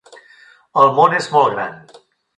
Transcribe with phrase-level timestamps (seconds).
[0.83, 1.81] El món és molt gran.